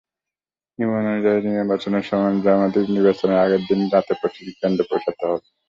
[0.79, 5.47] নিয়ম অনুযায়ী নির্বাচনী সরঞ্জামাদি নির্বাচনের আগের দিন রাতেই প্রতিটি কেন্দ্রে পৌঁছাতে হবে।